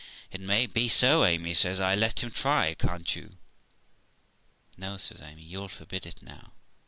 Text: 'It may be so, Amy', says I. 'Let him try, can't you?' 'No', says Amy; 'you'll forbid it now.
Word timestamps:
'It 0.31 0.41
may 0.41 0.65
be 0.65 0.87
so, 0.87 1.23
Amy', 1.23 1.53
says 1.53 1.79
I. 1.79 1.93
'Let 1.93 2.23
him 2.23 2.31
try, 2.31 2.73
can't 2.73 3.15
you?' 3.15 3.37
'No', 4.75 4.97
says 4.97 5.21
Amy; 5.21 5.43
'you'll 5.43 5.67
forbid 5.69 6.07
it 6.07 6.23
now. 6.23 6.53